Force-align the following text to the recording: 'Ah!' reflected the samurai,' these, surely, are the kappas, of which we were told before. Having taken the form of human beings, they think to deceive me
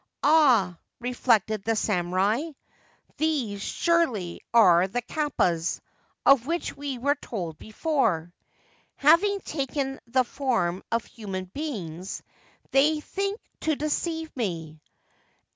'Ah!' 0.23 0.79
reflected 0.99 1.63
the 1.63 1.75
samurai,' 1.75 2.41
these, 3.19 3.61
surely, 3.61 4.41
are 4.51 4.87
the 4.87 5.03
kappas, 5.03 5.79
of 6.25 6.47
which 6.47 6.75
we 6.75 6.97
were 6.97 7.13
told 7.13 7.59
before. 7.59 8.33
Having 8.95 9.41
taken 9.41 9.99
the 10.07 10.23
form 10.23 10.81
of 10.91 11.05
human 11.05 11.45
beings, 11.53 12.23
they 12.71 12.99
think 12.99 13.39
to 13.59 13.75
deceive 13.75 14.35
me 14.35 14.81